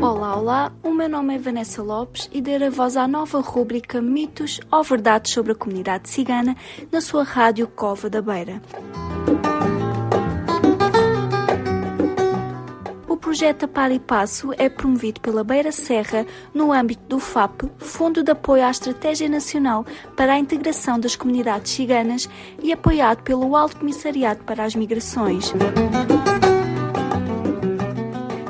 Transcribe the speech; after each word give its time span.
Olá, 0.00 0.36
olá, 0.36 0.72
o 0.82 0.90
meu 0.90 1.08
nome 1.08 1.36
é 1.36 1.38
Vanessa 1.38 1.82
Lopes 1.82 2.28
e 2.32 2.40
darei 2.40 2.70
voz 2.70 2.96
à 2.96 3.06
nova 3.06 3.40
rúbrica 3.40 4.00
Mitos 4.02 4.60
ou 4.70 4.82
Verdades 4.82 5.32
sobre 5.32 5.52
a 5.52 5.54
Comunidade 5.54 6.08
Cigana 6.08 6.56
na 6.90 7.00
sua 7.00 7.22
rádio 7.22 7.68
Cova 7.68 8.10
da 8.10 8.20
Beira. 8.20 8.60
Projeto 13.22 13.68
Par 13.68 13.92
e 13.92 14.00
Passo 14.00 14.50
é 14.58 14.68
promovido 14.68 15.20
pela 15.20 15.44
Beira 15.44 15.70
Serra 15.70 16.26
no 16.52 16.72
âmbito 16.72 17.04
do 17.06 17.20
FAP, 17.20 17.62
Fundo 17.78 18.22
de 18.22 18.32
Apoio 18.32 18.64
à 18.64 18.70
Estratégia 18.70 19.28
Nacional 19.28 19.86
para 20.16 20.34
a 20.34 20.38
Integração 20.38 20.98
das 20.98 21.14
Comunidades 21.14 21.70
Ciganas 21.70 22.28
e 22.60 22.72
apoiado 22.72 23.22
pelo 23.22 23.54
Alto 23.56 23.76
Comissariado 23.76 24.42
para 24.42 24.64
as 24.64 24.74
Migrações. 24.74 25.52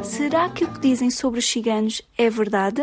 Será 0.03 0.49
que 0.49 0.65
o 0.65 0.73
que 0.73 0.81
dizem 0.81 1.11
sobre 1.11 1.39
os 1.39 1.47
ciganos 1.47 2.01
é 2.17 2.31
verdade? 2.31 2.81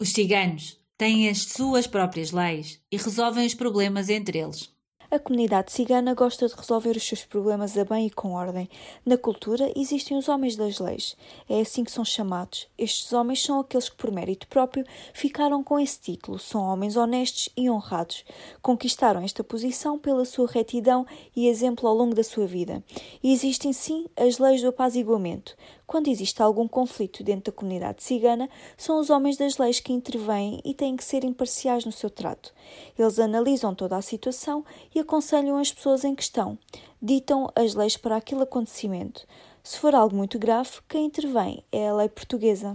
Os 0.00 0.12
ciganos 0.12 0.78
têm 0.96 1.28
as 1.28 1.42
suas 1.42 1.88
próprias 1.88 2.30
leis 2.30 2.80
e 2.92 2.96
resolvem 2.96 3.44
os 3.44 3.54
problemas 3.54 4.08
entre 4.08 4.38
eles. 4.38 4.72
A 5.12 5.18
comunidade 5.18 5.70
cigana 5.70 6.14
gosta 6.14 6.48
de 6.48 6.54
resolver 6.54 6.96
os 6.96 7.06
seus 7.06 7.22
problemas 7.22 7.76
a 7.76 7.84
bem 7.84 8.06
e 8.06 8.10
com 8.10 8.32
ordem. 8.32 8.66
Na 9.04 9.18
cultura 9.18 9.70
existem 9.76 10.16
os 10.16 10.26
homens 10.26 10.56
das 10.56 10.78
leis. 10.78 11.14
É 11.46 11.60
assim 11.60 11.84
que 11.84 11.92
são 11.92 12.02
chamados. 12.02 12.66
Estes 12.78 13.12
homens 13.12 13.44
são 13.44 13.60
aqueles 13.60 13.90
que, 13.90 13.96
por 13.96 14.10
mérito 14.10 14.46
próprio, 14.46 14.86
ficaram 15.12 15.62
com 15.62 15.78
esse 15.78 16.00
título. 16.00 16.38
São 16.38 16.62
homens 16.62 16.96
honestos 16.96 17.50
e 17.54 17.68
honrados. 17.68 18.24
Conquistaram 18.62 19.20
esta 19.20 19.44
posição 19.44 19.98
pela 19.98 20.24
sua 20.24 20.48
retidão 20.50 21.06
e 21.36 21.46
exemplo 21.46 21.86
ao 21.86 21.94
longo 21.94 22.14
da 22.14 22.24
sua 22.24 22.46
vida. 22.46 22.82
E 23.22 23.34
existem 23.34 23.70
sim 23.74 24.06
as 24.16 24.38
leis 24.38 24.62
do 24.62 24.68
apaziguamento. 24.68 25.54
Quando 25.92 26.08
existe 26.08 26.40
algum 26.40 26.66
conflito 26.66 27.22
dentro 27.22 27.52
da 27.52 27.58
comunidade 27.58 28.02
cigana, 28.02 28.48
são 28.78 28.98
os 28.98 29.10
homens 29.10 29.36
das 29.36 29.58
leis 29.58 29.78
que 29.78 29.92
intervêm 29.92 30.58
e 30.64 30.72
têm 30.72 30.96
que 30.96 31.04
ser 31.04 31.22
imparciais 31.22 31.84
no 31.84 31.92
seu 31.92 32.08
trato. 32.08 32.54
Eles 32.98 33.18
analisam 33.18 33.74
toda 33.74 33.98
a 33.98 34.00
situação 34.00 34.64
e 34.94 35.01
aconselham 35.02 35.58
as 35.58 35.70
pessoas 35.70 36.04
em 36.04 36.14
questão, 36.14 36.58
ditam 37.00 37.50
as 37.54 37.74
leis 37.74 37.96
para 37.96 38.16
aquele 38.16 38.42
acontecimento. 38.42 39.26
Se 39.62 39.78
for 39.78 39.94
algo 39.94 40.16
muito 40.16 40.38
grave, 40.38 40.70
quem 40.88 41.06
intervém 41.06 41.62
é 41.70 41.88
a 41.88 41.94
lei 41.94 42.08
portuguesa. 42.08 42.74